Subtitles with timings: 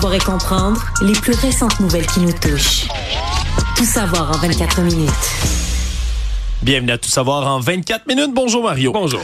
[0.00, 2.88] Savoir et comprendre les plus récentes nouvelles qui nous touchent.
[3.76, 5.10] Tout savoir en 24 minutes.
[6.62, 8.30] Bienvenue à Tout savoir en 24 minutes.
[8.32, 8.92] Bonjour Mario.
[8.92, 9.20] Bonjour.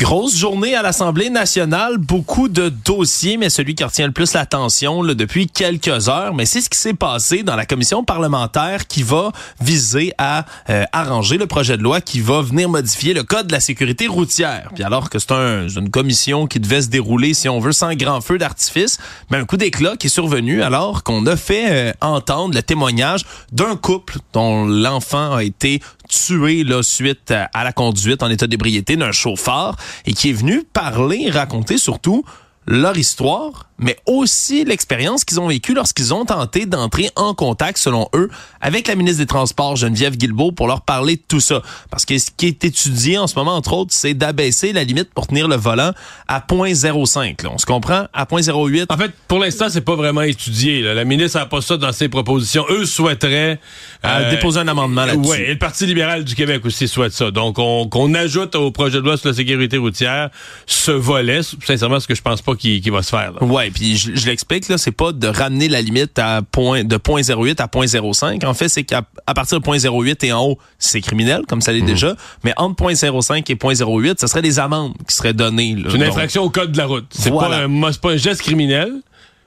[0.00, 5.04] Grosse journée à l'Assemblée nationale, beaucoup de dossiers, mais celui qui retient le plus l'attention
[5.04, 9.30] depuis quelques heures, mais c'est ce qui s'est passé dans la commission parlementaire qui va
[9.60, 13.52] viser à euh, arranger le projet de loi qui va venir modifier le code de
[13.52, 14.70] la sécurité routière.
[14.74, 17.94] Puis alors que c'est un, une commission qui devait se dérouler, si on veut, sans
[17.94, 18.98] grand feu d'artifice,
[19.30, 23.24] mais un coup d'éclat qui est survenu alors qu'on a fait euh, entendre le témoignage
[23.52, 25.80] d'un couple dont l'enfant a été
[26.14, 30.62] tué là, suite à la conduite en état d'ébriété d'un chauffeur et qui est venu
[30.72, 32.24] parler, raconter surtout
[32.66, 38.08] leur histoire, mais aussi l'expérience qu'ils ont vécue lorsqu'ils ont tenté d'entrer en contact, selon
[38.14, 41.62] eux, avec la ministre des Transports, Geneviève Guilbeault, pour leur parler de tout ça.
[41.90, 45.12] Parce que ce qui est étudié en ce moment, entre autres, c'est d'abaisser la limite
[45.12, 45.92] pour tenir le volant
[46.28, 47.46] à 0.05.
[47.46, 48.06] On se comprend?
[48.12, 48.86] À 0.08.
[48.88, 50.82] En fait, pour l'instant, c'est pas vraiment étudié.
[50.82, 52.64] La ministre n'a pas ça dans ses propositions.
[52.70, 53.60] Eux souhaiteraient...
[54.04, 55.30] Euh, déposer un amendement là-dessus.
[55.30, 57.30] Oui, et le Parti libéral du Québec aussi souhaite ça.
[57.30, 60.30] Donc, on, qu'on ajoute au projet de loi sur la sécurité routière
[60.66, 63.32] ce volet, sincèrement, ce que je pense pas qu'il va se faire.
[63.32, 63.44] Là.
[63.44, 66.96] Ouais, puis je, je l'explique là, c'est pas de ramener la limite à point de
[66.96, 68.44] 0.08 à 0.05.
[68.46, 69.02] En fait, c'est qu'à
[69.34, 71.86] partir de 0.08 et en haut, c'est criminel comme ça l'est Mhm.
[71.86, 75.76] déjà, mais entre 0.05 et 0.08, ce serait des amendes qui seraient données.
[75.88, 77.06] C'est une infraction au code de la route.
[77.10, 77.58] C'est Voilà.
[77.58, 78.92] pas, un, c'est pas un geste criminel.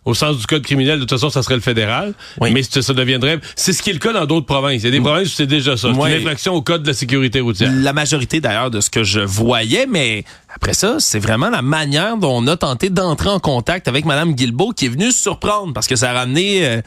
[0.08, 2.13] Au sens du code criminel, de toute façon, ça serait le fédéral.
[2.39, 2.52] Oui.
[2.53, 3.41] Mais ça deviendrait.
[3.58, 4.81] C'est ce qui est le cas dans d'autres provinces.
[4.81, 5.89] Il y a des provinces où c'est déjà ça.
[5.94, 7.69] C'est une infraction au code de la sécurité routière.
[7.73, 10.23] La majorité d'ailleurs de ce que je voyais, mais
[10.55, 14.33] après ça, c'est vraiment la manière dont on a tenté d'entrer en contact avec Madame
[14.33, 16.81] Guilbeault qui est venue surprendre parce que ça a ramené euh,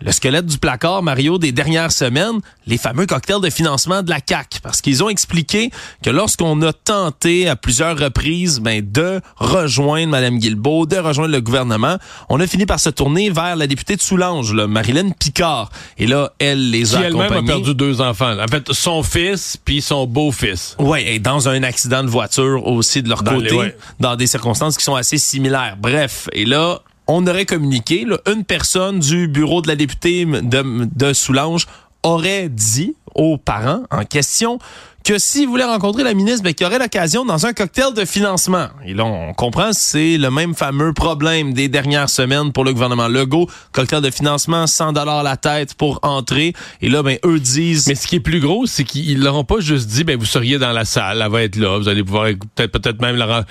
[0.00, 4.20] le squelette du placard, Mario, des dernières semaines, les fameux cocktails de financement de la
[4.20, 5.70] CAC, parce qu'ils ont expliqué
[6.02, 11.40] que lorsqu'on a tenté à plusieurs reprises ben, de rejoindre Madame Guilbeault, de rejoindre le
[11.40, 11.96] gouvernement,
[12.28, 15.70] on a fini par se tourner vers la députée de Soulanges, là, Marilyn Picard.
[15.98, 17.46] Et là, elle les Qui a elle-même a accompagnés.
[17.48, 18.36] perdu deux enfants.
[18.38, 20.76] En fait, son fils puis son beau-fils.
[20.78, 23.76] Oui, et dans un accident de voiture aussi de leur Dans côté, les- ouais.
[24.00, 25.76] dans des circonstances qui sont assez similaires.
[25.78, 31.66] Bref, et là, on aurait communiqué, une personne du bureau de la députée de, Soulanges
[32.02, 34.58] aurait dit aux parents en question
[35.04, 38.06] que s'ils voulaient rencontrer la ministre, ben, qu'il y aurait l'occasion dans un cocktail de
[38.06, 38.68] financement.
[38.86, 43.06] Et là, on comprend, c'est le même fameux problème des dernières semaines pour le gouvernement
[43.06, 43.46] Legault.
[43.72, 46.54] Cocktail de financement, 100 dollars la tête pour entrer.
[46.80, 47.86] Et là, ben, eux disent...
[47.86, 50.56] Mais ce qui est plus gros, c'est qu'ils l'auront pas juste dit, ben vous seriez
[50.58, 53.44] dans la salle, elle va être là, vous allez pouvoir peut-être peut-être même la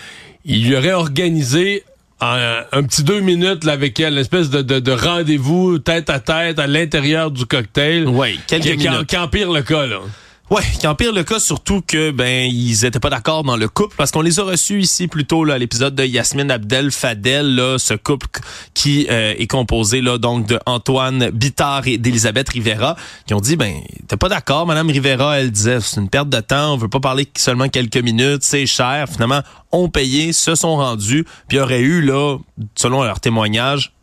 [0.46, 1.84] Il y aurait organisé
[2.26, 6.10] un, un petit deux minutes là, avec elle, une espèce de, de, de rendez-vous tête
[6.10, 8.08] à tête à l'intérieur du cocktail.
[8.08, 9.08] Oui, quelques qui, qui, minutes.
[9.08, 10.00] qui empire le cas, là.
[10.50, 13.96] Ouais, qui empire le cas surtout que ben ils étaient pas d'accord dans le couple
[13.98, 17.78] parce qu'on les a reçus ici plutôt là à l'épisode de Yasmine Abdel Fadel là
[17.80, 18.28] ce couple
[18.74, 23.56] qui euh, est composé là donc de Antoine Bittard et d'Elisabeth Rivera qui ont dit
[23.56, 23.74] ben
[24.08, 27.00] t'es pas d'accord madame Rivera elle disait c'est une perte de temps on veut pas
[27.00, 32.02] parler seulement quelques minutes c'est cher finalement ont payé se sont rendus puis aurait eu
[32.02, 32.38] là
[32.76, 33.94] selon leur témoignage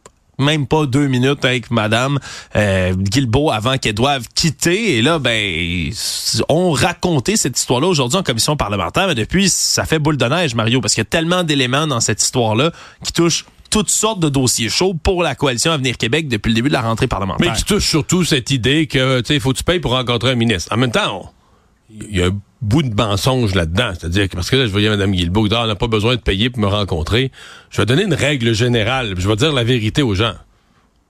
[0.41, 2.19] même pas deux minutes avec Madame
[2.57, 4.97] euh, Guilbeault avant qu'elle doive quitter.
[4.97, 5.91] Et là, ben,
[6.49, 10.55] on raconté cette histoire-là aujourd'hui en commission parlementaire, mais depuis, ça fait boule de neige,
[10.55, 12.73] Mario, parce qu'il y a tellement d'éléments dans cette histoire-là
[13.05, 16.69] qui touchent toutes sortes de dossiers chauds pour la coalition Avenir Québec depuis le début
[16.69, 17.53] de la rentrée parlementaire.
[17.53, 19.93] Mais qui touche surtout cette idée que, tu sais, il faut que tu payes pour
[19.93, 20.73] rencontrer un ministre.
[20.75, 21.33] En même temps,
[22.11, 23.93] il y a un bout de mensonge là-dedans.
[23.99, 26.21] C'est-à-dire que, parce que là, je voyais Mme Guilbeault, Ah, on n'a pas besoin de
[26.21, 27.31] payer pour me rencontrer.
[27.71, 30.35] Je vais donner une règle générale, je vais dire la vérité aux gens.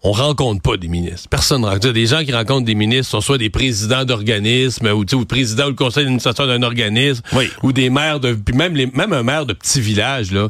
[0.03, 1.29] On rencontre pas des ministres.
[1.29, 1.91] Personne ne rencontre.
[1.93, 5.67] Des gens qui rencontrent des ministres sont soit des présidents d'organismes, ou, ou le président
[5.67, 7.51] ou le conseil d'administration d'un organisme, Oui.
[7.63, 10.49] ou des maires de, puis même les, même un maire de petit village, là,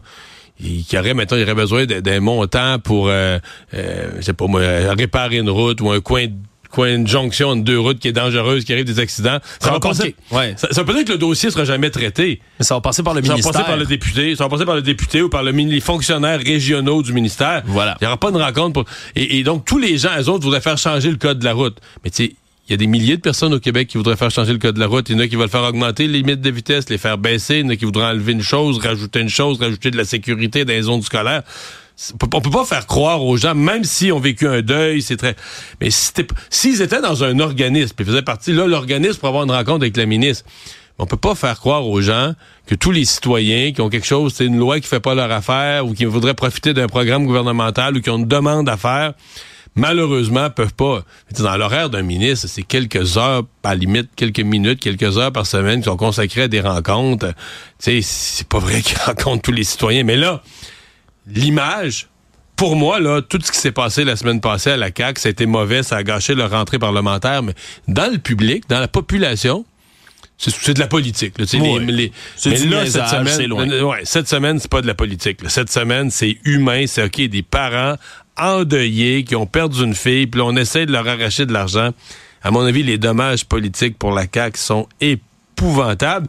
[0.63, 3.41] il- qui aurait, maintenant, il aurait besoin de- d'un montant pour, euh,
[3.75, 4.61] euh, je sais pas moi,
[4.97, 6.27] réparer une route ou un coin
[6.71, 9.39] coin une jonction entre deux routes qui est dangereuse, qui arrive des accidents.
[9.61, 10.15] Ça, va va passer.
[10.31, 10.55] Ouais.
[10.57, 12.41] Ça, pas dire que le dossier sera jamais traité.
[12.59, 13.53] Mais ça va passer par le Ça va ministère.
[13.53, 16.41] passer par le député, ça va passer par le député ou par le, les fonctionnaires
[16.41, 17.63] régionaux du ministère.
[17.67, 17.97] Voilà.
[18.01, 18.85] Il n'y aura pas de rencontre pour.
[19.17, 21.53] Et, et donc, tous les gens, eux autres, voudraient faire changer le code de la
[21.53, 21.79] route.
[22.05, 22.35] Mais tu sais,
[22.69, 24.77] il y a des milliers de personnes au Québec qui voudraient faire changer le code
[24.77, 25.09] de la route.
[25.09, 27.57] Il y en a qui veulent faire augmenter les limites de vitesse, les faire baisser.
[27.59, 30.05] Il y en a qui voudraient enlever une chose, rajouter une chose, rajouter de la
[30.05, 31.43] sécurité dans les zones scolaires.
[32.13, 35.37] On peut, pas faire croire aux gens, même s'ils ont vécu un deuil, c'est très.
[35.81, 39.83] Mais s'ils étaient dans un organisme, puis faisaient partie là, l'organisme pour avoir une rencontre
[39.83, 40.47] avec la ministre,
[40.99, 42.35] on peut pas faire croire aux gens
[42.67, 45.31] que tous les citoyens qui ont quelque chose, c'est une loi qui fait pas leur
[45.31, 49.15] affaire ou qui voudraient profiter d'un programme gouvernemental ou qui ont une demande à faire,
[49.75, 51.03] malheureusement peuvent pas.
[51.39, 55.81] Dans l'horaire d'un ministre, c'est quelques heures, à limite quelques minutes, quelques heures par semaine
[55.81, 57.29] qui sont consacrées à des rencontres.
[57.29, 57.35] Tu
[57.79, 60.43] sais, c'est pas vrai qu'ils rencontrent tous les citoyens, mais là,
[61.27, 62.09] l'image
[62.61, 65.29] pour moi, là, tout ce qui s'est passé la semaine passée à la CAQ, ça
[65.29, 67.55] a été mauvais, ça a gâché leur rentrée parlementaire, mais
[67.89, 69.65] dans le public, dans la population,
[70.37, 71.39] c'est de la politique.
[71.39, 71.79] Là, oui.
[71.83, 75.43] mais là, cette semaine, ouais, cette semaine, c'est pas de la politique.
[75.43, 75.49] Là.
[75.49, 77.95] Cette semaine, c'est humain, c'est OK, des parents
[78.37, 81.93] endeuillés qui ont perdu une fille, puis on essaie de leur arracher de l'argent.
[82.43, 85.23] À mon avis, les dommages politiques pour la CAQ sont épais
[85.61, 86.27] épouvantable.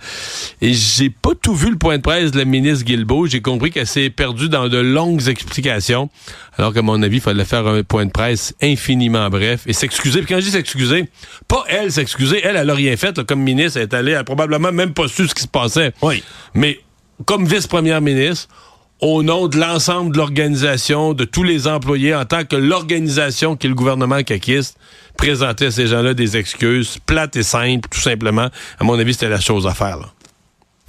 [0.62, 3.28] Et j'ai pas tout vu le point de presse de la ministre Guilbeault.
[3.28, 6.10] J'ai compris qu'elle s'est perdue dans de longues explications.
[6.57, 10.22] Alors qu'à mon avis, il fallait faire un point de presse infiniment bref et s'excuser.
[10.22, 11.10] Puis quand je dis s'excuser,
[11.48, 12.42] pas elle s'excuser.
[12.44, 13.24] Elle, elle a rien fait.
[13.25, 15.94] comme ministre, elle est allée, elle a probablement même pas su ce qui se passait.
[16.01, 16.24] Oui.
[16.54, 16.80] Mais
[17.25, 18.50] comme vice-première ministre,
[19.01, 23.68] au nom de l'ensemble de l'organisation, de tous les employés, en tant que l'organisation qui
[23.68, 24.77] est le gouvernement caquiste,
[25.18, 28.50] présenter à ces gens-là des excuses plates et simples, tout simplement.
[28.80, 30.13] À mon avis, c'était la chose à faire.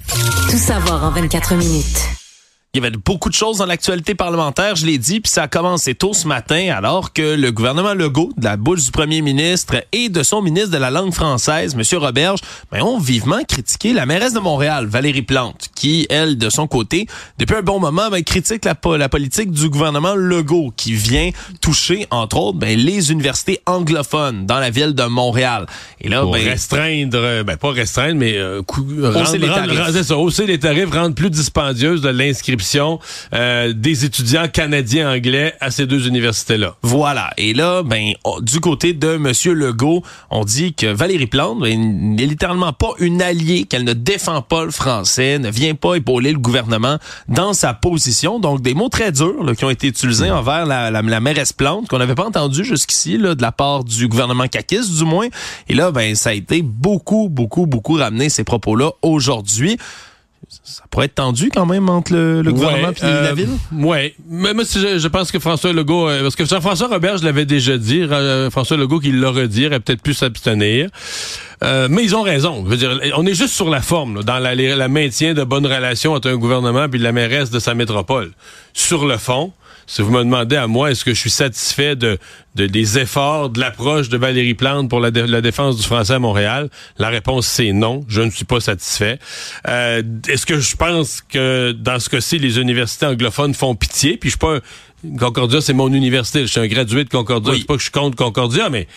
[0.07, 2.22] Tout savoir en 24 minutes.
[2.75, 5.47] Il y avait beaucoup de choses dans l'actualité parlementaire, je l'ai dit, puis ça a
[5.47, 9.75] commencé tôt ce matin alors que le gouvernement Legault, de la bouche du premier ministre
[9.91, 11.99] et de son ministre de la langue française, M.
[11.99, 12.39] Roberge,
[12.71, 17.05] ben, ont vivement critiqué la mairesse de Montréal, Valérie Plante, qui, elle, de son côté,
[17.37, 21.29] depuis un bon moment, ben, critique la, la politique du gouvernement Legault, qui vient
[21.61, 25.67] toucher, entre autres, ben, les universités anglophones dans la ville de Montréal.
[26.01, 30.09] Et là, Pour ben, restreindre, ben, pas restreindre, mais euh, hausser, les tarifs.
[30.09, 32.62] hausser les tarifs, rendre plus dispendieuse de l'inscription
[33.33, 36.75] euh, des étudiants canadiens anglais à ces deux universités-là.
[36.81, 37.31] Voilà.
[37.37, 41.79] Et là, ben, du côté de Monsieur Legault, on dit que Valérie Plante ben,
[42.15, 46.31] n'est littéralement pas une alliée, qu'elle ne défend pas le français, ne vient pas épauler
[46.31, 48.39] le gouvernement dans sa position.
[48.39, 51.87] Donc, des mots très durs qui ont été utilisés envers la, la, la mairesse Plante,
[51.87, 55.27] qu'on n'avait pas entendu jusqu'ici, de la part du gouvernement caquiste, du moins.
[55.67, 59.77] Et là, ben, ça a été beaucoup, beaucoup, beaucoup ramené ces propos-là aujourd'hui
[60.63, 63.49] ça pourrait être tendu quand même entre le, gouvernement et la euh, ville.
[63.71, 67.45] Oui, mais moi, je, pense que François Legault, euh, parce que Jean-François Robert, je l'avais
[67.45, 70.89] déjà dit, euh, François Legault qui l'a redit, aurait peut-être pu s'abstenir.
[71.61, 72.63] mais ils ont raison.
[72.65, 75.67] Je veux dire, on est juste sur la forme, dans la, la, maintien de bonnes
[75.67, 78.31] relations entre un gouvernement et la mairesse de sa métropole.
[78.73, 79.53] Sur le fond,
[79.87, 82.17] si vous me demandez à moi, est-ce que je suis satisfait de,
[82.55, 87.09] des efforts, de l'approche de Valérie Plante pour la, défense du français à Montréal, la
[87.09, 88.05] réponse c'est non.
[88.07, 89.19] Je ne suis pas satisfait.
[89.67, 94.17] Euh, est-ce que je pense que dans ce cas-ci, les universités anglophones font pitié?
[94.17, 94.59] Puis je suis pas
[95.19, 96.41] Concordia, c'est mon université.
[96.41, 97.51] Je suis un gradué de Concordia.
[97.51, 97.59] Oui.
[97.59, 98.87] C'est pas que je compte Concordia, mais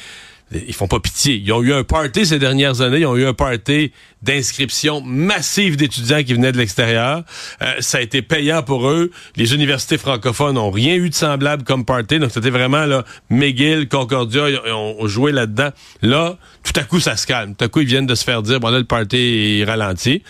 [0.53, 1.43] ils font pas pitié.
[1.45, 3.01] Ils ont eu un party ces dernières années.
[3.01, 7.25] Ils ont eu un party d'inscription massive d'étudiants qui venaient de l'extérieur.
[7.63, 9.11] Euh, ça a été payant pour eux.
[9.35, 12.21] Les universités francophones n'ont rien eu de semblable comme party.
[12.21, 15.71] Donc, c'était vraiment, là, McGill, Concordia, ils ont, joué là-dedans.
[16.03, 17.55] Là, tout à coup, ça se calme.
[17.57, 20.23] Tout à coup, ils viennent de se faire dire, bon, là, le party est ralenti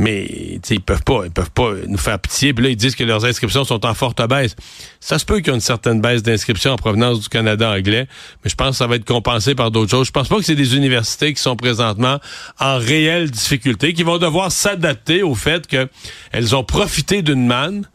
[0.00, 2.54] mais ils peuvent pas, ils peuvent pas nous faire pitié.
[2.54, 4.56] Puis là, ils disent que leurs inscriptions sont en forte baisse.
[4.98, 8.08] Ça se peut qu'il y ait une certaine baisse d'inscriptions en provenance du Canada anglais,
[8.42, 10.06] mais je pense que ça va être compensé par d'autres choses.
[10.06, 12.18] Je pense pas que c'est des universités qui sont présentement
[12.58, 17.86] en réelle difficulté, qui vont devoir s'adapter au fait qu'elles ont profité d'une manne,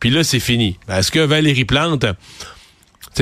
[0.00, 0.78] puis là, c'est fini.
[0.88, 2.04] Est-ce que Valérie Plante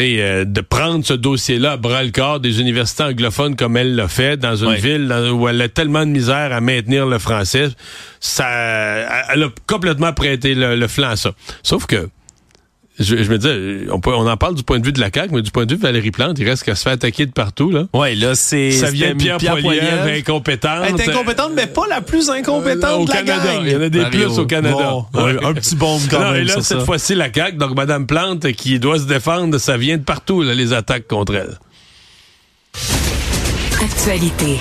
[0.00, 4.08] euh, de prendre ce dossier-là à bras le corps des universités anglophones comme elle l'a
[4.08, 7.68] fait dans une ville où elle a tellement de misère à maintenir le français,
[8.20, 8.46] ça,
[9.32, 11.32] elle a complètement prêté le, le flanc à ça.
[11.62, 12.08] Sauf que
[12.98, 15.42] je, me dis, on, on en parle du point de vue de la CAQ, mais
[15.42, 17.70] du point de vue de Valérie Plante, il reste qu'elle se fait attaquer de partout.
[17.70, 17.86] Là.
[17.94, 18.70] Ouais, là, c'est.
[18.70, 20.84] Ça vient de Pierre, Pierre Poilievre, incompétente.
[20.86, 23.60] Elle est incompétente, mais pas la plus incompétante au de la Canada.
[23.62, 24.96] Il y en a des plus au Canada.
[25.14, 26.42] un petit bombe quand même.
[26.42, 29.96] Et là, cette fois-ci, la CAQ, donc Mme Plante, qui doit se défendre, ça vient
[29.96, 31.58] de partout, là, les attaques contre elle.
[33.82, 34.60] Actualité.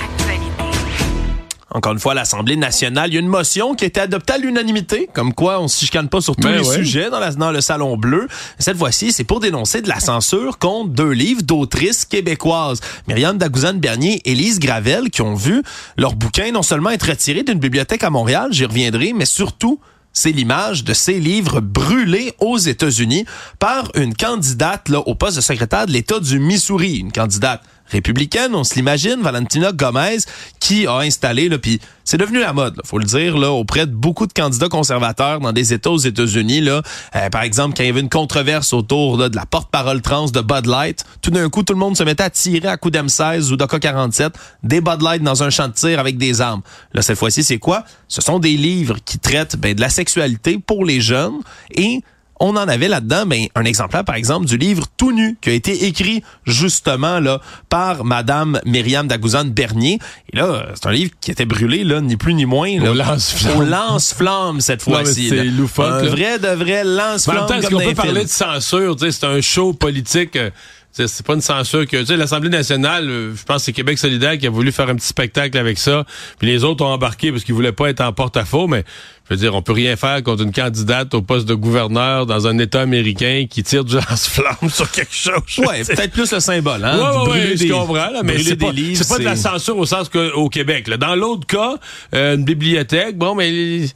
[1.74, 4.34] Encore une fois, à l'Assemblée nationale, il y a une motion qui a été adoptée
[4.34, 7.18] à l'unanimité, comme quoi on ne se chicane pas sur tous ben les sujets dans,
[7.18, 8.28] la, dans, le Salon Bleu.
[8.58, 14.20] Cette fois-ci, c'est pour dénoncer de la censure contre deux livres d'autrices québécoises, Myriam Dagouzane-Bernier
[14.24, 15.62] et Lise Gravel, qui ont vu
[15.96, 19.80] leur bouquin non seulement être retiré d'une bibliothèque à Montréal, j'y reviendrai, mais surtout
[20.12, 23.24] c'est l'image de ces livres brûlés aux États-Unis
[23.58, 28.54] par une candidate là, au poste de secrétaire de l'État du Missouri, une candidate républicaine,
[28.54, 30.18] on se l'imagine, Valentina Gomez,
[30.60, 33.86] qui a installé, là, puis c'est devenu la mode, là, faut le dire, là, auprès
[33.86, 36.60] de beaucoup de candidats conservateurs dans des États aux États-Unis.
[36.60, 36.82] Là,
[37.16, 40.40] euh, par exemple, quand il y avait une controverse autour de la porte-parole trans de
[40.40, 43.52] Bud Light, tout d'un coup, tout le monde se mettait à tirer à coups d'M16
[43.52, 44.32] ou d'AK-47
[44.62, 46.62] des Bud Light dans un champ de tir avec des armes.
[46.92, 47.84] Là, cette fois-ci, c'est quoi?
[48.08, 51.40] Ce sont des livres qui traitent ben, de la sexualité pour les jeunes
[51.74, 52.02] et
[52.44, 55.52] on en avait là-dedans ben, un exemplaire, par exemple, du livre Tout nu, qui a
[55.52, 60.00] été écrit justement là par Madame Myriam Dagouzane-Bernier.
[60.32, 62.80] Et là, c'est un livre qui était brûlé, là, ni plus ni moins.
[62.80, 63.70] Là, Au lance-flamme.
[63.70, 65.28] Lance-flamme, cette fois-ci.
[65.28, 66.10] c'est loufoque, Un là.
[66.10, 67.46] vrai de vrai lance-flamme.
[67.46, 68.96] temps, est-ce qu'on peut parler de censure?
[68.98, 70.34] C'est un show politique.
[70.36, 70.50] euh,
[70.92, 71.96] c'est pas une censure que.
[71.96, 74.88] Tu sais, l'Assemblée nationale, euh, je pense que c'est Québec solidaire qui a voulu faire
[74.88, 76.04] un petit spectacle avec ça.
[76.38, 78.66] Puis les autres ont embarqué parce qu'ils voulaient pas être en porte-à-faux.
[78.68, 78.84] Mais
[79.28, 82.46] je veux dire, on peut rien faire contre une candidate au poste de gouverneur dans
[82.46, 85.40] un État américain qui tire du lance-flamme sur quelque chose.
[85.58, 86.98] Ouais, peut-être plus le symbole, hein.
[86.98, 89.36] Ouais, ouais, ouais, des- je comprends, là, mais c'est pas, livres, c'est pas de la
[89.36, 90.88] censure au sens qu'au Québec.
[90.88, 90.98] Là.
[90.98, 91.76] Dans l'autre cas,
[92.14, 93.86] euh, une bibliothèque, bon, mais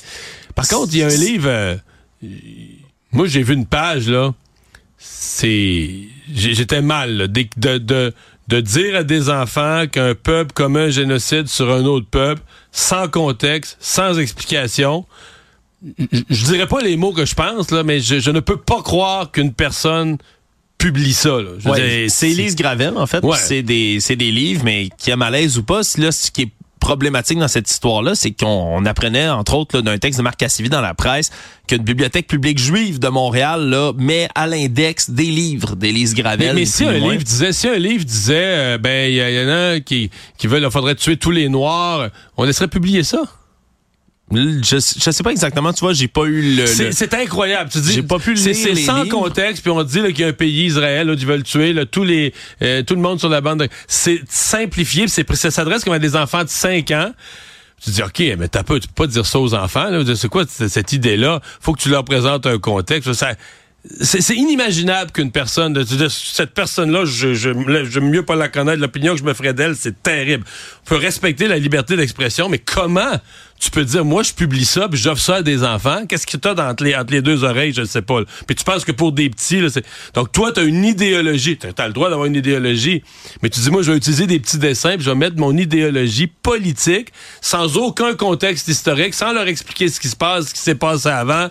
[0.54, 1.48] par contre, il y a un livre.
[1.48, 1.76] euh,
[3.12, 4.32] moi, j'ai vu une page là.
[4.98, 5.90] C'est,
[6.33, 8.14] j'étais mal là, de, de, de,
[8.49, 12.42] de dire à des enfants qu'un peuple commet un génocide sur un autre peuple,
[12.73, 15.04] sans contexte, sans explication.
[15.99, 18.56] Je, je dirais pas les mots que je pense là, mais je, je ne peux
[18.56, 20.18] pas croire qu'une personne
[20.78, 21.37] publie ça.
[21.64, 23.25] Ouais, c'est Élise Gravel, en fait.
[23.25, 23.37] Ouais.
[23.37, 25.80] puis C'est des, c'est des livres, mais qui a malaise ou pas.
[25.99, 26.50] Là, ce qui est
[26.87, 30.69] problématique dans cette histoire-là, c'est qu'on on apprenait, entre autres, d'un texte de Marc Cassivi
[30.69, 31.33] dans la presse,
[31.66, 36.55] qu'une bibliothèque publique juive de Montréal là, met à l'index des livres d'Élise Gravel.
[36.55, 37.11] Mais, mais si un moins.
[37.11, 40.47] livre disait, si un livre disait, euh, ben il y, y en a qui qui
[40.47, 43.25] veulent, il faudrait tuer tous les noirs, on laisserait publier ça?
[44.33, 46.66] Je, je sais pas exactement, tu vois, j'ai pas eu le...
[46.66, 47.71] C'est le- c'est incroyable.
[47.71, 50.09] Tu dis, J'ai pas pu c'est lire c'est les sans contexte, puis on dit là,
[50.11, 52.97] qu'il y a un pays Israël, là, ils veulent tuer là, tous les euh, tout
[52.97, 53.61] le monde sur la bande.
[53.61, 57.12] de- C'est simplifié, c'est ça s'adresse comme à des enfants de 5 ans.
[57.85, 59.90] Tu dis, OK, mais t'as pas, tu peux pas dire ça aux enfants.
[59.90, 60.02] là.
[60.16, 61.40] C'est quoi cette idée-là?
[61.61, 63.12] Faut que tu leur présentes un contexte.
[63.12, 63.35] Ça,
[64.00, 67.50] c'est c'est inimaginable qu'une personne, de, de- cette personne-là, je, je,
[67.88, 68.80] j'aime mieux pas la connaître.
[68.80, 70.45] L'opinion que je me ferais d'elle, c'est terrible.
[70.85, 73.12] On peut respecter la liberté d'expression, mais comment
[73.58, 76.06] tu peux dire, moi, je publie ça, puis j'offre ça à des enfants?
[76.06, 77.72] Qu'est-ce que entre les, entre les deux oreilles?
[77.72, 78.20] Je ne sais pas.
[78.46, 79.84] Puis tu penses que pour des petits, là, c'est...
[80.14, 81.56] Donc toi, t'as une idéologie.
[81.56, 83.02] T'as, t'as le droit d'avoir une idéologie.
[83.42, 85.56] Mais tu dis, moi, je vais utiliser des petits dessins, puis je vais mettre mon
[85.56, 87.08] idéologie politique,
[87.40, 91.08] sans aucun contexte historique, sans leur expliquer ce qui se passe, ce qui s'est passé
[91.08, 91.48] avant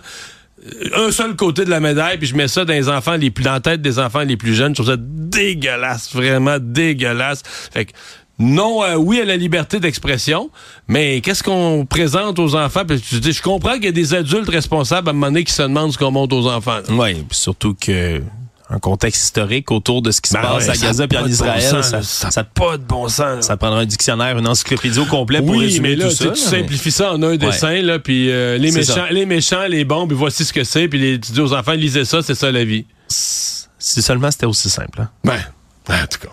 [0.94, 3.44] un seul côté de la médaille, puis je mets ça dans les enfants les plus
[3.44, 4.74] dans la tête des enfants les plus jeunes.
[4.74, 7.42] Je trouve ça dégueulasse, vraiment dégueulasse.
[7.72, 7.92] Fait que
[8.38, 10.50] non, euh, oui à la liberté d'expression,
[10.88, 12.84] mais qu'est-ce qu'on présente aux enfants?
[12.86, 15.44] Puis tu dis, je comprends qu'il y a des adultes responsables à un moment donné
[15.44, 16.80] qui se demandent ce qu'on monte aux enfants.
[16.86, 18.22] puis surtout que
[18.68, 21.22] un contexte historique autour de ce qui se Ben passe ouais, à Gaza pas en
[21.22, 22.02] bon Israël, sens, ça, là.
[22.02, 23.18] ça, Ça a pas de bon sens.
[23.36, 23.42] là.
[23.42, 26.16] ça prendra un dictionnaire, une encyclopédie au complet pour oui, résumer mais là, tout tu,
[26.16, 26.24] ça.
[26.24, 29.06] tu mais- simplifies ça en un dessin, là, puis euh, les méchants, ça.
[29.12, 31.72] les méchants, les bons, puis voici ce que c'est, puis les- tu dis aux enfants,
[31.74, 32.86] lisez ça, c'est ça la vie.
[33.78, 35.00] Si seulement c'était aussi simple.
[35.00, 35.10] hein.
[35.24, 35.38] Ben,
[35.88, 36.32] en tout cas.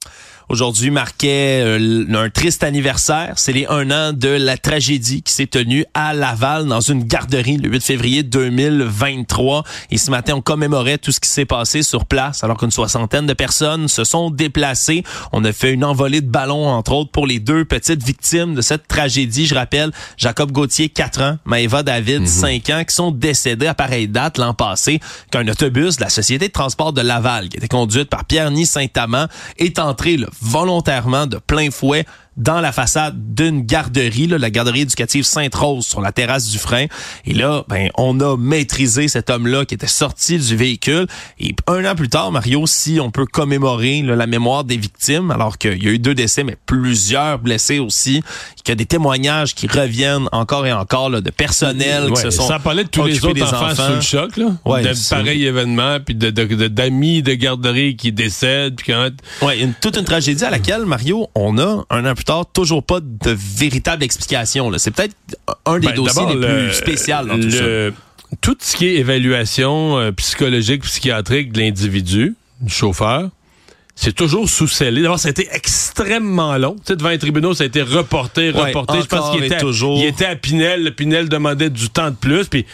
[0.51, 3.35] Aujourd'hui marquait euh, un triste anniversaire.
[3.37, 7.55] C'est les un an de la tragédie qui s'est tenue à Laval dans une garderie
[7.55, 9.63] le 8 février 2023.
[9.91, 13.27] Et ce matin, on commémorait tout ce qui s'est passé sur place alors qu'une soixantaine
[13.27, 15.05] de personnes se sont déplacées.
[15.31, 18.61] On a fait une envolée de ballons, entre autres, pour les deux petites victimes de
[18.61, 19.45] cette tragédie.
[19.45, 24.09] Je rappelle, Jacob Gauthier, 4 ans, Maëva David, 5 ans, qui sont décédés à pareille
[24.09, 24.99] date l'an passé
[25.31, 29.27] qu'un autobus de la Société de transport de Laval, qui était conduite par Pierre-Ny Saint-Amand,
[29.57, 32.05] est entré là, volontairement de plein fouet
[32.37, 36.85] dans la façade d'une garderie, là, la garderie éducative Sainte-Rose sur la terrasse du frein.
[37.25, 41.07] Et là, ben, on a maîtrisé cet homme-là qui était sorti du véhicule.
[41.39, 45.29] Et un an plus tard, Mario, si on peut commémorer là, la mémoire des victimes,
[45.29, 48.23] alors qu'il y a eu deux décès, mais plusieurs blessés aussi,
[48.63, 52.29] qu'il y a des témoignages qui reviennent encore et encore là, de personnel qui se
[52.29, 54.45] sont sans parler de tous les autres des enfants, sous le choc, là.
[54.65, 59.09] Ouais, de pareils événements, puis de, de- de- d'amis de garderie qui décèdent, puis quand...
[59.41, 62.83] Ouais, une, toute une tragédie à laquelle, Mario, on a, un an plus tard, toujours
[62.83, 64.71] pas de véritable explication.
[64.77, 65.15] C'est peut-être
[65.65, 67.63] un des Ben, dossiers les le- plus spéciaux dans tout ça.
[68.39, 73.29] Tout ce qui est évaluation euh, psychologique, psychiatrique de l'individu, du chauffeur,
[73.95, 75.01] c'est toujours sous scellé.
[75.01, 76.75] D'abord, ça a été extrêmement long.
[76.75, 78.99] Tu sais, devant les tribunaux, ça a été reporté, Ouais, reporté.
[79.01, 79.97] Je pense qu'il était, à- toujours.
[79.99, 80.83] il était à Pinel.
[80.83, 82.47] Le Pinel demandait du temps de plus.
[82.47, 82.65] Puis,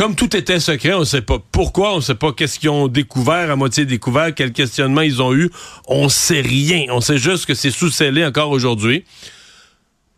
[0.00, 2.70] comme tout était secret, on ne sait pas pourquoi, on ne sait pas qu'est-ce qu'ils
[2.70, 5.50] ont découvert, à moitié découvert, quel questionnement ils ont eu.
[5.88, 6.86] On sait rien.
[6.88, 9.04] On sait juste que c'est sous scellé encore aujourd'hui.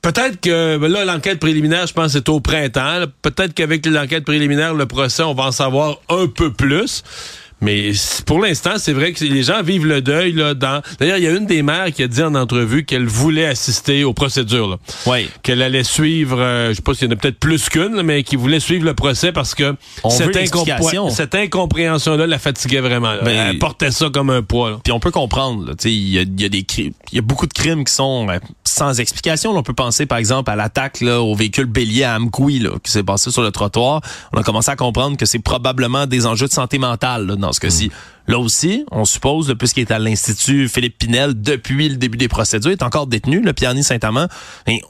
[0.00, 3.06] Peut-être que ben là, l'enquête préliminaire, je pense, c'est au printemps.
[3.22, 7.02] Peut-être qu'avec l'enquête préliminaire, le procès, on va en savoir un peu plus.
[7.62, 7.92] Mais
[8.26, 10.52] pour l'instant, c'est vrai que les gens vivent le deuil là.
[10.54, 13.46] Dans d'ailleurs, il y a une des mères qui a dit en entrevue qu'elle voulait
[13.46, 14.68] assister aux procédures.
[14.68, 14.76] Là.
[15.06, 15.28] Oui.
[15.42, 18.22] Qu'elle allait suivre, euh, je sais pas s'il y en a peut-être plus qu'une, mais
[18.24, 21.08] qui voulait suivre le procès parce que On cette, explication.
[21.10, 23.14] cette incompréhension-là la fatiguait vraiment.
[23.22, 24.80] Ben, elle portait ça comme un poids.
[24.82, 26.92] Puis on peut comprendre, là, tu sais, il y a, il y a des cri-
[27.12, 29.52] il y a beaucoup de crimes qui sont euh, sans explication.
[29.52, 32.70] Là, on peut penser par exemple à l'attaque là, au véhicule bélier à Amkoui là,
[32.82, 34.00] qui s'est passé sur le trottoir.
[34.32, 37.51] On a commencé à comprendre que c'est probablement des enjeux de santé mentale là, dans
[37.52, 37.90] ce cas-ci.
[38.28, 42.70] Là aussi, on suppose, puisqu'il est à l'Institut Philippe Pinel depuis le début des procédures,
[42.70, 44.28] il est encore détenu, le Pierre Saint-Amand.
[44.66, 44.80] Et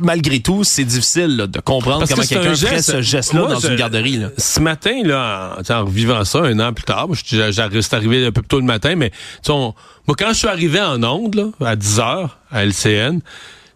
[0.00, 3.60] malgré tout, c'est difficile là, de comprendre Parce comment quelqu'un geste- ce geste-là Moi, dans
[3.60, 4.16] je- une garderie.
[4.16, 4.28] Là.
[4.38, 8.26] Ce matin, là, en, en revivant ça un an plus tard, je- j'ai- c'est arrivé
[8.26, 9.12] un peu plus tôt le matin, mais
[9.48, 9.74] on-
[10.08, 13.20] moi, quand je suis arrivé en onde, là, à 10 heures, à LCN,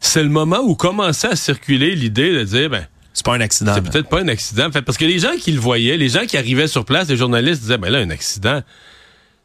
[0.01, 2.87] c'est le moment où commençait à circuler l'idée de dire, ben,
[3.19, 3.73] C'est pas un accident.
[3.75, 4.69] c'est peut-être pas un accident.
[4.69, 7.09] En fait, parce que les gens qui le voyaient, les gens qui arrivaient sur place,
[7.09, 8.63] les journalistes disaient, ben là, un accident.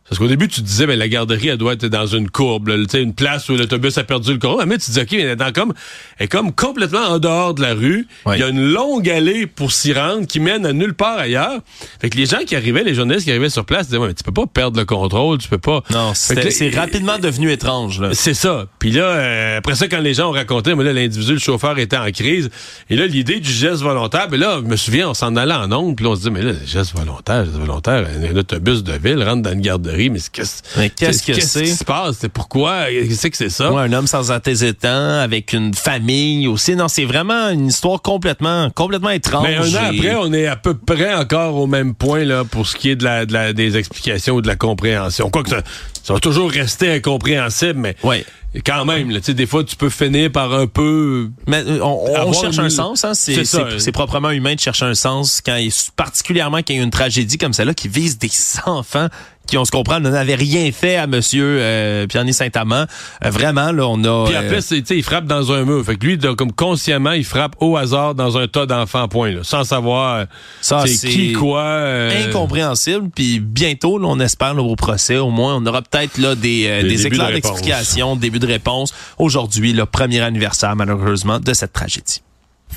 [0.10, 2.68] Parce qu'au début, tu te disais, ben, la garderie, elle doit être dans une courbe,
[2.68, 4.66] là, tu sais, une place où l'autobus a perdu le courant.
[4.68, 5.74] Mais tu te dis, OK, mais elle est, dans comme,
[6.20, 8.06] elle est comme complètement en dehors de la rue.
[8.26, 8.40] Il Ouais.
[8.40, 11.60] y a une longue allée pour s'y rendre qui mène à nulle part ailleurs.
[12.02, 14.14] Fait que les gens qui arrivaient, les journalistes qui arrivaient sur place, disaient, ouais, mais
[14.14, 15.82] tu peux pas perdre le contrôle, tu peux pas.
[15.90, 18.02] Non, c'est rapidement devenu étrange.
[18.12, 18.68] C'est ça.
[18.80, 21.80] Puis là, euh, après ça, quand les gens ont raconté, mais là, l'individu, le chauffeur
[21.80, 22.50] était en crise.
[22.90, 25.72] Et là, l'idée du geste volontaire, mais là, je me souviens, on s'en allait en
[25.72, 28.84] ondes, puis là, on se dit, mais là, geste volontaire, geste volontaire, un, un autobus
[28.84, 30.62] de ville rentre dans une garderie, mais qu'est-ce
[30.96, 31.64] qu'est-ce que qu'est-ce c'est?
[31.64, 32.18] qui se passe?
[32.22, 32.86] C'est pourquoi?
[32.90, 33.72] Qu'est-ce que c'est ça?
[33.72, 36.76] Ouais, un homme sans antécédents, avec une famille aussi.
[36.76, 39.48] Non, c'est vraiment une histoire complètement, complètement étrange.
[39.48, 42.44] Mais un an Et- après, on est à peu près encore au même point là
[42.44, 45.30] pour ce qui est de la, de la- des explications ou de la compréhension.
[45.30, 45.62] Quoique ça,
[46.04, 48.26] ça va toujours rester incompréhensible, mais Ouais.
[48.66, 51.80] quand même, là, tu sais, des fois, tu peux finir par un peu Mais euh,
[51.82, 53.14] on, cherche une- un sens, hein.
[53.14, 55.58] C'est c'est proprement humain de chercher un sens quand
[55.96, 58.30] particulièrement quand il y a une tragédie comme celle-là qui vise des
[58.66, 59.08] enfants
[59.48, 62.86] qui, on se comprend, n'avaient rien fait à Monsieur euh, Pierre Saint-Amand.
[63.26, 64.26] Euh, vraiment, là, on a.
[64.26, 65.84] Puis euh, après, c'est, tu sais, il frappe dans un mur.
[65.86, 69.40] Fait que lui, comme consciemment, il frappe au hasard dans un tas d'enfants, point, là,
[69.44, 70.26] sans savoir euh,
[70.62, 71.62] Ça, c'est qui, quoi.
[71.62, 73.10] euh, incompréhensible.
[73.14, 76.68] Puis bientôt, là, on espère là, au procès, au moins, on aura peut-être là des,
[76.68, 78.94] euh, Des des éclairs d'explication, début de réponse.
[79.18, 82.22] Aujourd'hui, le premier anniversaire, malheureusement, de cette tragédie.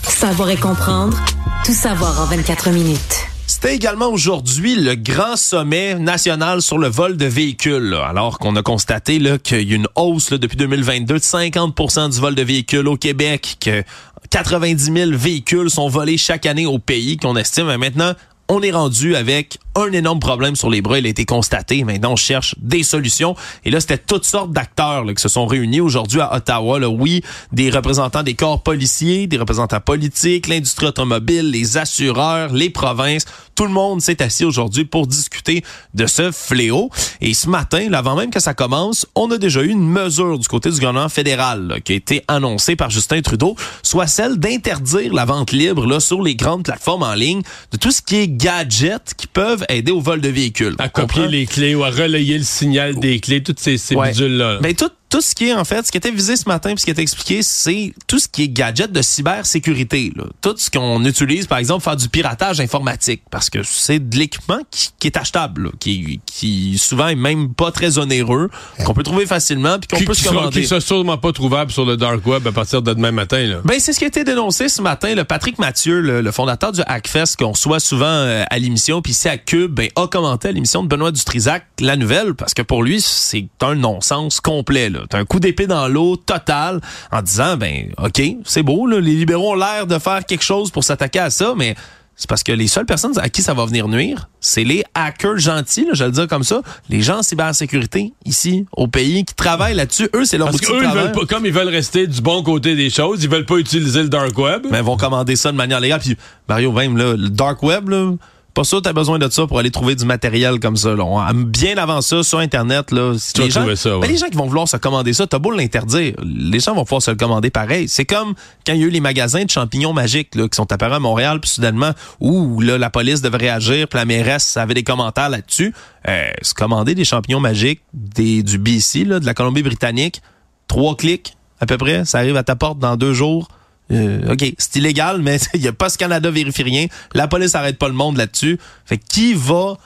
[0.02, 1.16] Savoir et comprendre,
[1.64, 3.35] tout savoir en 24 minutes.
[3.48, 7.94] C'était également aujourd'hui le grand sommet national sur le vol de véhicules.
[7.94, 12.34] Alors qu'on a constaté qu'il y a une hausse depuis 2022 de 50% du vol
[12.34, 13.84] de véhicules au Québec, que
[14.30, 18.14] 90 000 véhicules sont volés chaque année au pays, qu'on estime maintenant.
[18.48, 20.98] On est rendu avec un énorme problème sur les bras.
[20.98, 21.84] Il a été constaté.
[21.84, 23.34] Maintenant, on cherche des solutions.
[23.64, 26.78] Et là, c'était toutes sortes d'acteurs qui se sont réunis aujourd'hui à Ottawa.
[26.78, 26.88] Là.
[26.88, 33.26] Oui, des représentants des corps policiers, des représentants politiques, l'industrie automobile, les assureurs, les provinces.
[33.54, 36.90] Tout le monde s'est assis aujourd'hui pour discuter de ce fléau.
[37.20, 40.38] Et ce matin, là, avant même que ça commence, on a déjà eu une mesure
[40.38, 45.12] du côté du gouvernement fédéral qui a été annoncée par Justin Trudeau, soit celle d'interdire
[45.12, 47.42] la vente libre là, sur les grandes plateformes en ligne
[47.72, 50.74] de tout ce qui est gadgets qui peuvent aider au vol de véhicules.
[50.78, 54.10] à copier les clés ou à relayer le signal des clés, toutes ces, ces Ouais.
[54.10, 54.54] bidules-là.
[54.54, 54.58] là.
[54.60, 56.80] Ben, tout, tout ce qui est, en fait, ce qui était visé ce matin, puis
[56.80, 60.12] ce qui était expliqué, c'est tout ce qui est gadget de cybersécurité.
[60.14, 60.24] Là.
[60.42, 64.14] Tout ce qu'on utilise, par exemple, pour faire du piratage informatique, parce que c'est de
[64.14, 68.50] l'équipement qui, qui est achetable, là, qui, qui souvent est même pas très onéreux,
[68.84, 70.60] qu'on peut trouver facilement, puis qu'on peut qui se commander.
[70.60, 73.42] qui sera sûrement pas trouvable sur le dark web à partir de demain matin.
[73.42, 73.60] Là.
[73.64, 75.14] Ben, c'est ce qui a été dénoncé ce matin.
[75.14, 79.12] Le Patrick Mathieu, le, le fondateur du Hackfest, qu'on reçoit souvent euh, à l'émission, puis
[79.12, 82.60] ici à Cube, ben, a commenté à l'émission de Benoît Dutrisac la nouvelle, parce que
[82.60, 84.90] pour lui, c'est un non-sens complet.
[84.90, 85.05] là.
[85.10, 86.80] C'est un coup d'épée dans l'eau total,
[87.12, 90.70] en disant, ben, OK, c'est beau, là, les libéraux ont l'air de faire quelque chose
[90.70, 91.74] pour s'attaquer à ça, mais
[92.18, 95.36] c'est parce que les seules personnes à qui ça va venir nuire, c'est les hackers
[95.36, 99.26] gentils, là, je vais le dire comme ça, les gens en cybersécurité ici au pays
[99.26, 100.08] qui travaillent là-dessus.
[100.14, 102.88] Eux, c'est leur Parce ils veulent pas, comme ils veulent rester du bon côté des
[102.88, 104.66] choses, ils veulent pas utiliser le dark web.
[104.70, 106.00] mais vont commander ça de manière légale.
[106.00, 106.16] Puis
[106.48, 108.12] Mario, même là, le dark web, là,
[108.56, 110.94] pas sûr que t'as besoin de ça pour aller trouver du matériel comme ça.
[110.94, 111.04] Là.
[111.04, 114.00] On- bien avant ça, sur Internet, là, si Tu les, gens, ça, ouais.
[114.00, 116.84] ben, les gens qui vont vouloir se commander ça, t'as beau l'interdire, les gens vont
[116.84, 117.86] pouvoir se le commander pareil.
[117.86, 118.34] C'est comme
[118.66, 121.00] quand il y a eu les magasins de champignons magiques là, qui sont apparus à
[121.00, 125.28] Montréal, puis soudainement, où là, la police devait réagir, puis la mairesse avait des commentaires
[125.28, 125.74] là-dessus.
[126.08, 130.22] Euh, se commander des champignons magiques des, du BC, là, de la Colombie-Britannique,
[130.66, 133.48] trois clics à peu près, ça arrive à ta porte dans deux jours.
[133.92, 136.86] Euh, OK, c'est illégal, mais il y a pas ce Canada vérifie rien.
[137.14, 138.58] La police arrête pas le monde là-dessus.
[138.84, 139.76] Fait que qui va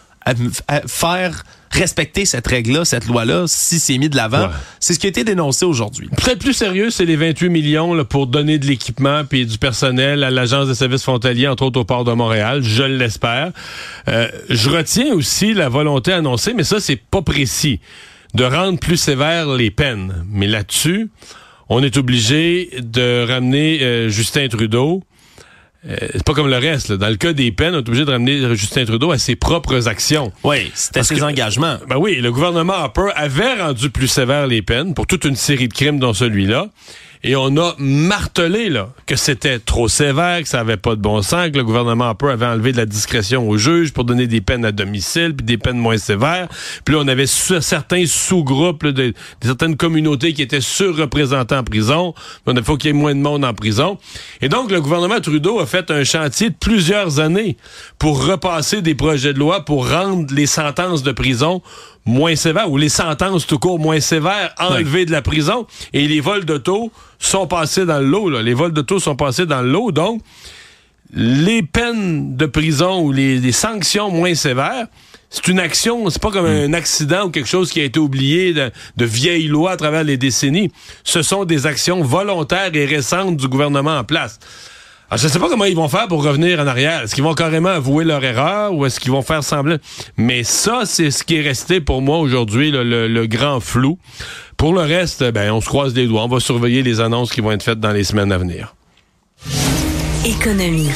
[0.87, 4.51] faire respecter cette règle-là, cette loi-là, si c'est mis de l'avant?
[4.81, 6.09] C'est ce qui a été dénoncé aujourd'hui.
[6.09, 10.25] Peut-être plus sérieux, c'est les 28 millions là, pour donner de l'équipement puis du personnel
[10.25, 12.63] à l'Agence des services frontaliers, entre autres au port de Montréal.
[12.63, 13.53] Je l'espère.
[14.09, 17.81] Euh, je retiens aussi la volonté annoncée, mais ça, c'est pas précis,
[18.35, 20.25] de rendre plus sévères les peines.
[20.29, 21.09] Mais là-dessus,
[21.71, 25.03] on est obligé de ramener euh, Justin Trudeau
[25.89, 26.93] euh, c'est pas comme le reste.
[26.93, 29.89] Dans le cas des peines, on est obligé de ramener Justin Trudeau à ses propres
[29.89, 30.31] actions.
[30.45, 31.79] Oui, c'était ses engagements.
[31.89, 35.69] Ben oui, le gouvernement Harper avait rendu plus sévères les peines pour toute une série
[35.69, 36.67] de crimes dont celui-là.
[37.23, 41.21] Et on a martelé là que c'était trop sévère, que ça avait pas de bon
[41.21, 44.65] sens, que le gouvernement avait enlevé de la discrétion aux juges pour donner des peines
[44.65, 46.49] à domicile, puis des peines moins sévères.
[46.85, 52.15] Puis là, on avait certains sous-groupes de, certaines communautés qui étaient surreprésentées en prison.
[52.47, 53.99] Il faut qu'il y ait moins de monde en prison.
[54.41, 57.59] Et donc, le gouvernement Trudeau a fait un chantier de plusieurs années
[57.99, 61.61] pour repasser des projets de loi pour rendre les sentences de prison
[62.07, 66.21] moins sévères ou les sentences tout court moins sévères enlevées de la prison et les
[66.21, 68.31] vols d'auto sont passés dans l'eau.
[68.41, 69.93] Les vols d'auto sont passés dans l'eau.
[69.93, 70.23] Donc,
[71.13, 74.87] les peines de prison ou les, sanctions moins sévères,
[75.29, 76.71] c'est une action, c'est pas comme hmm.
[76.71, 80.05] un accident ou quelque chose qui a été oublié de, de vieilles lois à travers
[80.05, 80.71] les décennies.
[81.05, 84.39] Ce sont des actions volontaires et récentes du gouvernement en place.
[85.11, 87.03] Alors, je ne sais pas comment ils vont faire pour revenir en arrière.
[87.03, 89.77] Est-ce qu'ils vont carrément avouer leur erreur ou est-ce qu'ils vont faire semblant?
[90.17, 93.99] Mais ça, c'est ce qui est resté pour moi aujourd'hui, le, grand flou.
[94.57, 96.23] Pour le reste, ben, on se croise les doigts.
[96.23, 98.77] On va surveiller les annonces qui vont être faites dans les semaines à venir.
[100.25, 100.91] Économie.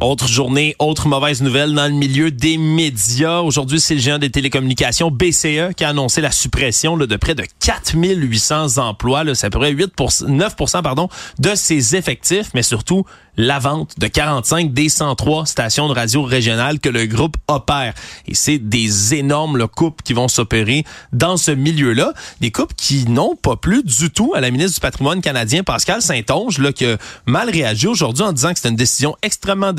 [0.00, 3.40] Autre journée, autre mauvaise nouvelle dans le milieu des médias.
[3.40, 7.44] Aujourd'hui, c'est le géant des télécommunications BCE qui a annoncé la suppression de près de
[7.60, 9.24] 4800 emplois.
[9.34, 9.94] C'est à peu près 8
[10.28, 13.06] 9 pardon, de ses effectifs, mais surtout
[13.36, 17.94] la vente de 45 des 103 stations de radio régionales que le groupe opère.
[18.26, 22.12] Et c'est des énormes coupes qui vont s'opérer dans ce milieu-là.
[22.40, 26.02] Des coupes qui n'ont pas plu du tout à la ministre du patrimoine canadien, Pascal
[26.02, 29.72] Saint-Onge, là, qui a mal réagi aujourd'hui en disant que c'est une décision extrêmement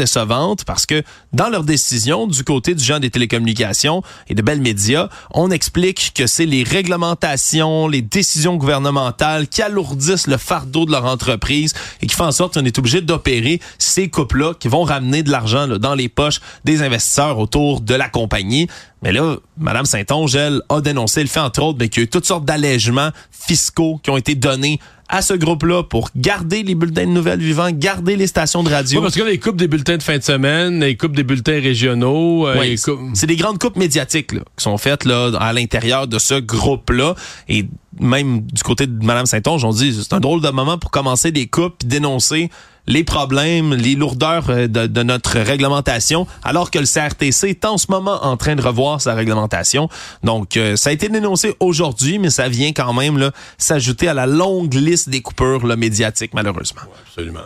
[0.65, 5.10] parce que dans leur décision, du côté du genre des télécommunications et de Bell Média,
[5.32, 11.06] on explique que c'est les réglementations, les décisions gouvernementales qui alourdissent le fardeau de leur
[11.06, 15.24] entreprise et qui font en sorte qu'on est obligé d'opérer ces coupes-là qui vont ramener
[15.24, 18.67] de l'argent dans les poches des investisseurs autour de la compagnie.
[19.04, 22.26] Mais là, Mme Saint-Onge, elle, a dénoncé le fait, entre autres, qu'il y a toutes
[22.26, 27.12] sortes d'allègements fiscaux qui ont été donnés à ce groupe-là pour garder les bulletins de
[27.12, 29.02] nouvelles vivants, garder les stations de radio.
[29.02, 32.48] parce que les coupes des bulletins de fin de semaine, les coupes des bulletins régionaux.
[32.48, 32.76] Euh,
[33.13, 37.15] c'est des grandes coupes médiatiques qui sont faites là, à l'intérieur de ce groupe-là.
[37.48, 37.65] Et
[37.99, 41.31] même du côté de Mme Saint-Onge, on dit c'est un drôle de moment pour commencer
[41.31, 42.49] des coupes et dénoncer
[42.88, 47.88] les problèmes, les lourdeurs euh, de, notre réglementation, alors que le CRTC est en ce
[47.89, 49.89] moment en train de revoir sa réglementation.
[50.23, 54.25] Donc, euh, ça a été dénoncé aujourd'hui, mais ça vient quand même s'ajouter à la
[54.25, 56.81] longue liste des coupures médiatiques, malheureusement.
[57.05, 57.41] absolument.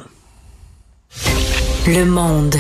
[1.87, 2.55] Le monde.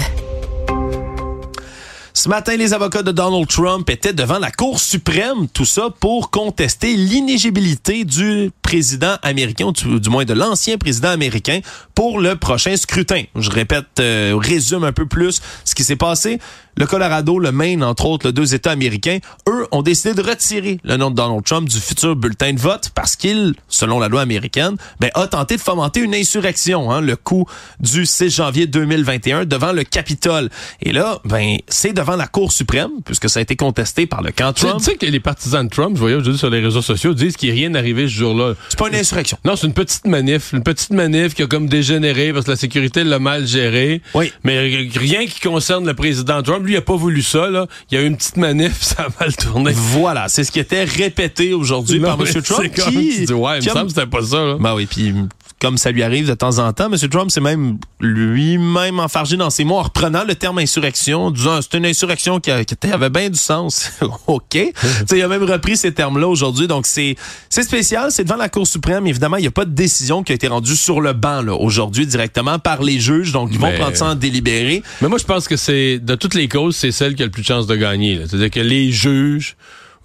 [2.13, 6.29] Ce matin, les avocats de Donald Trump étaient devant la Cour suprême, tout ça pour
[6.29, 11.59] contester l'inégibilité du président américain, du, du moins de l'ancien président américain,
[11.93, 13.23] pour le prochain scrutin.
[13.35, 16.39] Je répète, euh, résume un peu plus ce qui s'est passé.
[16.77, 20.79] Le Colorado, le Maine, entre autres, les deux États américains, eux, ont décidé de retirer
[20.83, 24.21] le nom de Donald Trump du futur bulletin de vote parce qu'il, selon la loi
[24.21, 27.45] américaine, ben, a tenté de fomenter une insurrection, hein, le coup
[27.81, 30.49] du 6 janvier 2021 devant le Capitole.
[30.81, 34.31] Et là, ben, c'est devant la Cour suprême, puisque ça a été contesté par le
[34.31, 34.77] camp Trump.
[34.77, 37.35] Tu sais que les partisans de Trump, je voyais aujourd'hui sur les réseaux sociaux, disent
[37.35, 38.53] qu'il n'y a rien arrivé ce jour-là.
[38.69, 39.37] C'est pas une insurrection.
[39.45, 40.53] Non, c'est une petite manif.
[40.53, 44.01] Une petite manif qui a comme dégénéré parce que la sécurité l'a mal géré.
[44.13, 44.31] Oui.
[44.43, 46.65] Mais rien qui concerne le président Trump.
[46.65, 47.67] Lui, il a pas voulu ça, là.
[47.89, 49.71] Il y a eu une petite manif, ça a mal tourné.
[49.73, 50.27] Voilà.
[50.29, 52.41] C'est ce qui était répété aujourd'hui par M.
[52.41, 52.73] Trump.
[52.73, 54.57] Qui, dit, ouais, il me semble que c'était pas ça, là.
[54.59, 55.13] Ben oui, puis
[55.61, 56.91] comme ça lui arrive de temps en temps.
[56.91, 56.97] M.
[57.07, 61.77] Trump s'est même lui-même enfargé dans ses mots en reprenant le terme insurrection, disant c'est
[61.77, 63.91] une insurrection qui, avait bien du sens.
[64.27, 64.55] OK.
[64.55, 66.67] il a même repris ces termes-là aujourd'hui.
[66.67, 67.15] Donc, c'est
[67.49, 68.11] spécial.
[68.11, 69.05] C'est devant la Cour suprême.
[69.05, 72.07] Évidemment, il n'y a pas de décision qui a été rendue sur le banc aujourd'hui
[72.07, 73.31] directement par les juges.
[73.31, 74.81] Donc, ils vont prendre ça en délibéré.
[75.01, 77.31] Mais moi, je pense que c'est, de toutes les causes, c'est celle qui a le
[77.31, 78.19] plus de chance de gagner.
[78.25, 79.55] C'est-à-dire que les juges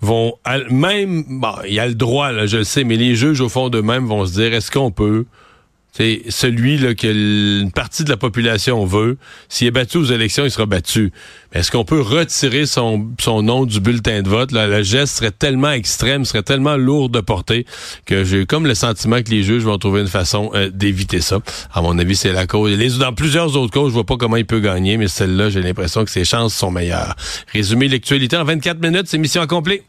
[0.03, 0.35] vont
[0.71, 3.49] même bon, il y a le droit là, je le sais, mais les juges au
[3.49, 5.25] fond d'eux-mêmes vont se dire est-ce qu'on peut
[5.97, 7.07] c'est celui là, que
[7.63, 9.17] une partie de la population veut.
[9.49, 11.11] S'il est battu aux élections, il sera battu.
[11.55, 14.53] Mais est-ce qu'on peut retirer son, son nom du bulletin de vote?
[14.53, 17.65] Là, le geste serait tellement extrême, serait tellement lourd de portée
[18.05, 21.39] que j'ai comme le sentiment que les juges vont trouver une façon euh, d'éviter ça.
[21.73, 22.77] À mon avis, c'est la cause.
[22.99, 26.05] Dans plusieurs autres causes, je vois pas comment il peut gagner, mais celle-là, j'ai l'impression
[26.05, 27.17] que ses chances sont meilleures.
[27.55, 29.81] Résumé l'actualité en 24 minutes, c'est mission accomplie.